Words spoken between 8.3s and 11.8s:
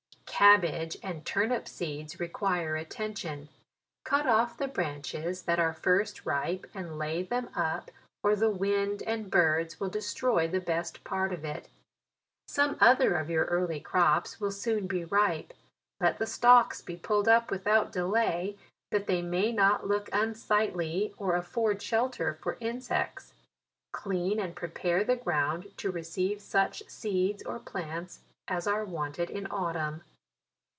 the wind and birds will destroy the best part of it.